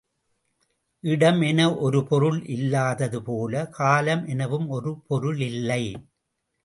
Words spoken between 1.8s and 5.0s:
ஒரு பொருள் இல்லாதது போலவே, காலம் எனவும் ஒரு